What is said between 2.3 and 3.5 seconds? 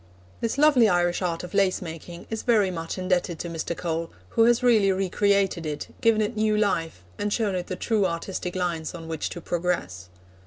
is very much indebted to